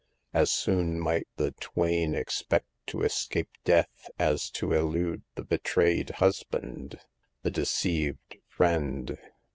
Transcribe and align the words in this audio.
As 0.33 0.49
soon 0.49 0.99
might 0.99 1.27
the 1.37 1.51
twain 1.59 2.15
expect 2.15 2.67
to 2.87 3.03
escape 3.03 3.51
death 3.63 4.09
as 4.17 4.49
to 4.49 4.73
elude 4.73 5.21
the 5.35 5.43
betrayed 5.43 6.09
husband, 6.17 6.99
the 7.43 7.51
deceived 7.51 8.37
friend. 8.47 9.15